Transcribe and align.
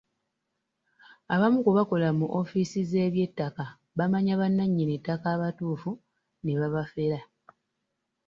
Abamu 1.33 1.59
ku 1.65 1.71
bakola 1.77 2.09
mu 2.19 2.25
ofiisi 2.39 2.79
z'eby'ettaka 2.89 3.65
bamanya 3.97 4.33
bannannyini 4.41 4.95
ttaka 4.99 5.27
abatuufu 5.35 5.91
ne 6.43 6.53
babafera. 6.59 7.19